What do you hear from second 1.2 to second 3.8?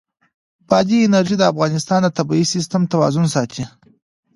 د افغانستان د طبعي سیسټم توازن ساتي.